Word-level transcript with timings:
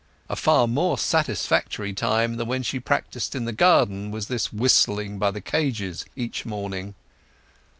A 0.29 0.35
far 0.35 0.67
more 0.67 0.97
satisfactory 0.97 1.93
time 1.93 2.37
than 2.37 2.47
when 2.47 2.63
she 2.63 2.79
practised 2.79 3.35
in 3.35 3.45
the 3.45 3.53
garden 3.53 4.09
was 4.09 4.29
this 4.29 4.51
whistling 4.51 5.19
by 5.19 5.29
the 5.29 5.41
cages 5.41 6.05
each 6.15 6.43
morning. 6.43 6.95